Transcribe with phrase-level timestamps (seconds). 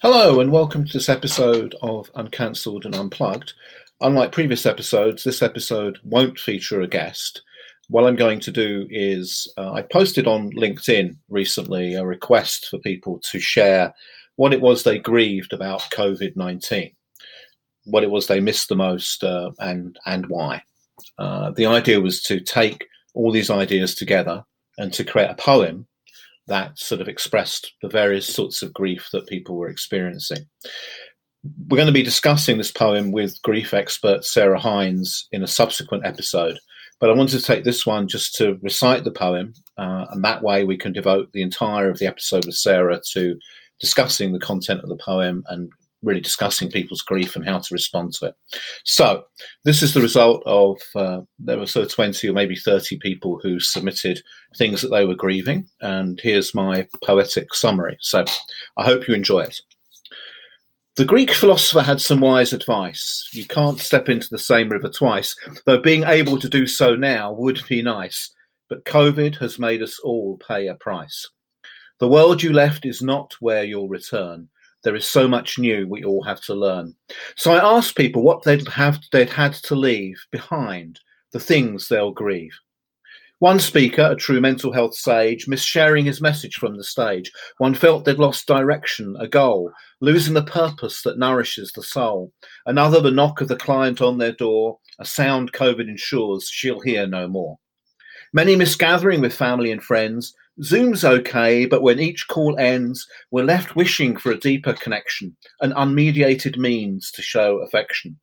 [0.00, 3.54] Hello, and welcome to this episode of Uncancelled and Unplugged.
[4.00, 7.42] Unlike previous episodes, this episode won't feature a guest.
[7.88, 12.78] What I'm going to do is, uh, I posted on LinkedIn recently a request for
[12.78, 13.92] people to share
[14.36, 16.92] what it was they grieved about COVID 19,
[17.86, 20.62] what it was they missed the most, uh, and, and why.
[21.18, 24.44] Uh, the idea was to take all these ideas together
[24.78, 25.87] and to create a poem
[26.48, 30.46] that sort of expressed the various sorts of grief that people were experiencing.
[31.68, 36.04] We're going to be discussing this poem with grief expert Sarah Hines in a subsequent
[36.04, 36.58] episode,
[37.00, 40.42] but I wanted to take this one just to recite the poem, uh, and that
[40.42, 43.38] way we can devote the entire of the episode with Sarah to
[43.80, 45.70] discussing the content of the poem and
[46.02, 48.34] really discussing people's grief and how to respond to it.
[48.84, 49.24] So,
[49.64, 53.40] this is the result of uh, there were sort of 20 or maybe 30 people
[53.42, 54.22] who submitted
[54.56, 57.96] things that they were grieving, and here's my poetic summary.
[58.00, 58.24] So,
[58.76, 59.60] I hope you enjoy it.
[60.96, 63.28] The Greek philosopher had some wise advice.
[63.32, 67.32] You can't step into the same river twice, though being able to do so now
[67.32, 68.30] would be nice.
[68.68, 71.28] But COVID has made us all pay a price.
[72.00, 74.48] The world you left is not where you'll return
[74.84, 76.94] there is so much new we all have to learn.
[77.36, 81.00] So I asked people what they'd have they'd had to leave behind,
[81.32, 82.56] the things they'll grieve.
[83.40, 87.30] One speaker, a true mental health sage, missed sharing his message from the stage.
[87.58, 89.70] One felt they'd lost direction, a goal,
[90.00, 92.32] losing the purpose that nourishes the soul.
[92.66, 97.06] Another, the knock of the client on their door, a sound COVID ensures she'll hear
[97.06, 97.56] no more.
[98.32, 103.44] Many miss gathering with family and friends, Zoom's okay, but when each call ends, we're
[103.44, 108.18] left wishing for a deeper connection, an unmediated means to show affection.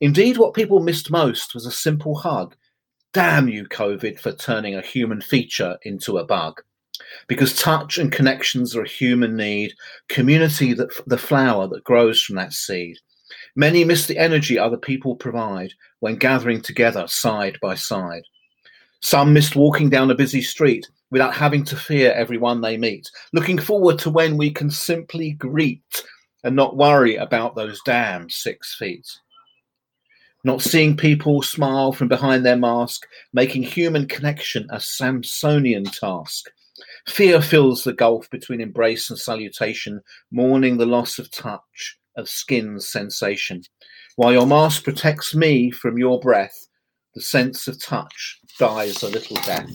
[0.00, 2.54] Indeed, what people missed most was a simple hug.
[3.12, 6.62] Damn you, COVID, for turning a human feature into a bug.
[7.26, 9.72] Because touch and connections are a human need,
[10.08, 12.98] community that the flower that grows from that seed.
[13.56, 18.22] Many miss the energy other people provide when gathering together side by side.
[19.02, 23.58] Some missed walking down a busy street without having to fear everyone they meet, looking
[23.58, 26.04] forward to when we can simply greet
[26.44, 29.06] and not worry about those damn six feet.
[30.42, 36.50] Not seeing people smile from behind their mask, making human connection a Samsonian task.
[37.08, 40.00] Fear fills the gulf between embrace and salutation,
[40.30, 43.62] mourning the loss of touch, of skin sensation.
[44.16, 46.68] While your mask protects me from your breath,
[47.14, 49.70] the sense of touch dies a little death.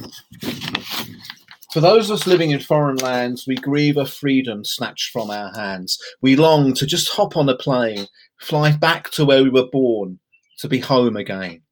[1.73, 5.51] For those of us living in foreign lands, we grieve a freedom snatched from our
[5.55, 5.97] hands.
[6.21, 8.05] We long to just hop on a plane,
[8.39, 10.19] fly back to where we were born,
[10.59, 11.63] to be home again.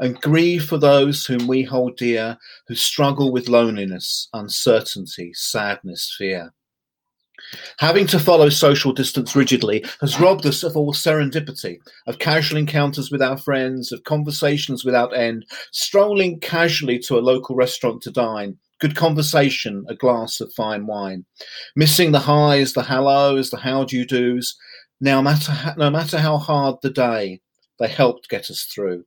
[0.00, 2.36] And grieve for those whom we hold dear,
[2.66, 6.52] who struggle with loneliness, uncertainty, sadness, fear.
[7.78, 13.10] Having to follow social distance rigidly has robbed us of all serendipity, of casual encounters
[13.10, 18.56] with our friends, of conversations without end, strolling casually to a local restaurant to dine,
[18.80, 21.24] good conversation, a glass of fine wine,
[21.76, 24.56] missing the highs, the hellos, the how do you do's.
[25.00, 27.40] Now, matter no matter how hard the day,
[27.78, 29.04] they helped get us through.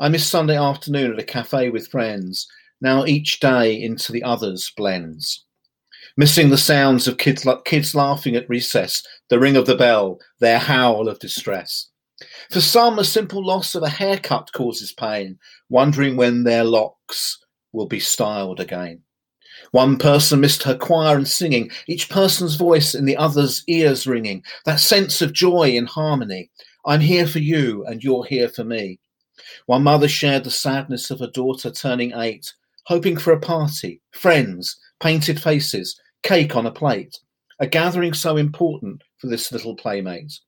[0.00, 2.46] I miss Sunday afternoon at a cafe with friends.
[2.80, 5.44] Now each day into the others blends
[6.16, 10.58] missing the sounds of kids, kids laughing at recess, the ring of the bell, their
[10.58, 11.88] howl of distress.
[12.50, 17.38] For some, a simple loss of a haircut causes pain, wondering when their locks
[17.72, 19.02] will be styled again.
[19.72, 24.42] One person missed her choir and singing, each person's voice in the other's ears ringing,
[24.64, 26.50] that sense of joy in harmony.
[26.84, 28.98] I'm here for you, and you're here for me.
[29.66, 32.52] One mother shared the sadness of her daughter turning eight,
[32.84, 37.18] hoping for a party, friends, painted faces, cake on a plate,
[37.60, 40.38] a gathering so important for this little playmate.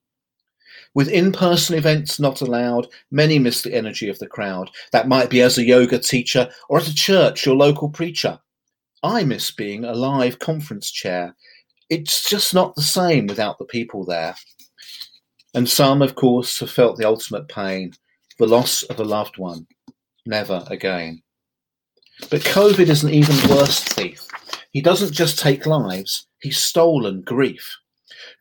[0.93, 4.69] With in person events not allowed, many miss the energy of the crowd.
[4.91, 8.39] That might be as a yoga teacher or at a church, your local preacher.
[9.03, 11.35] I miss being a live conference chair.
[11.89, 14.35] It's just not the same without the people there.
[15.53, 17.93] And some, of course, have felt the ultimate pain
[18.37, 19.65] the loss of a loved one.
[20.25, 21.21] Never again.
[22.29, 24.25] But COVID is an even worse thief.
[24.71, 27.77] He doesn't just take lives, he's stolen grief,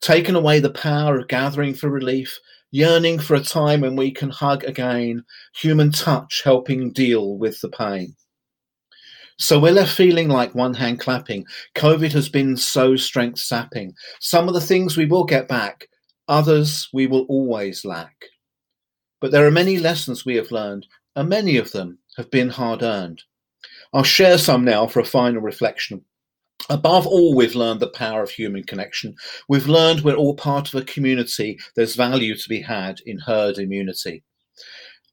[0.00, 2.38] taken away the power of gathering for relief,
[2.71, 5.25] yearning for a time when we can hug again,
[5.55, 8.17] human touch helping deal with the pain.
[9.38, 11.44] So we're left feeling like one hand clapping.
[11.75, 13.93] COVID has been so strength sapping.
[14.20, 15.88] Some of the things we will get back,
[16.29, 18.15] others we will always lack.
[19.20, 20.87] But there are many lessons we have learned,
[21.17, 23.23] and many of them have been hard earned.
[23.94, 26.05] I'll share some now for a final reflection
[26.70, 29.14] Above all, we've learned the power of human connection.
[29.49, 31.58] We've learned we're all part of a community.
[31.76, 34.25] There's value to be had in herd immunity.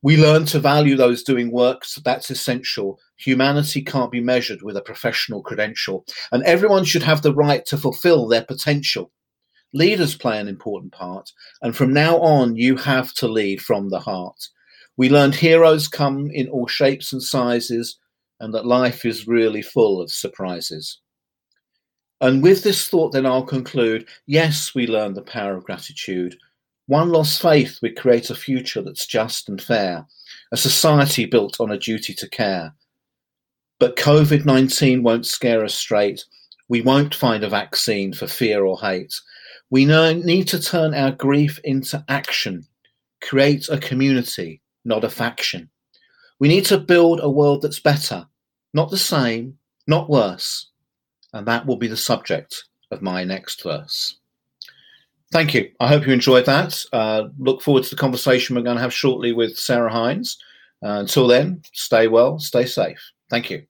[0.01, 2.99] We learn to value those doing work that's essential.
[3.17, 7.77] Humanity can't be measured with a professional credential, and everyone should have the right to
[7.77, 9.11] fulfill their potential.
[9.73, 11.31] Leaders play an important part,
[11.61, 14.47] and from now on, you have to lead from the heart.
[14.95, 17.97] We learned heroes come in all shapes and sizes,
[18.41, 20.99] and that life is really full of surprises.
[22.19, 26.35] And with this thought, then I'll conclude yes, we learn the power of gratitude.
[26.87, 30.05] One lost faith, we create a future that's just and fair,
[30.51, 32.75] a society built on a duty to care.
[33.79, 36.25] But COVID 19 won't scare us straight.
[36.67, 39.13] We won't find a vaccine for fear or hate.
[39.71, 42.65] We need to turn our grief into action,
[43.21, 45.69] create a community, not a faction.
[46.39, 48.27] We need to build a world that's better,
[48.73, 49.57] not the same,
[49.87, 50.71] not worse
[51.33, 54.17] and that will be the subject of my next verse.
[55.31, 55.71] Thank you.
[55.79, 56.83] I hope you enjoyed that.
[56.91, 60.37] Uh, look forward to the conversation we're going to have shortly with Sarah Hines.
[60.83, 62.99] Uh, until then, stay well, stay safe.
[63.29, 63.63] Thank you.